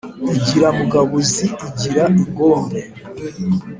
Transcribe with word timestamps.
Igira 0.37 0.67
mugabuzi 0.77 1.45
iyigira 1.55 2.03
ingombe, 2.19 2.81